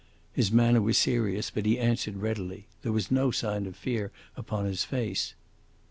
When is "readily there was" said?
2.17-3.11